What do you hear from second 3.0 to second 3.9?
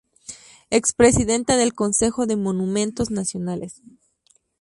Nacionales.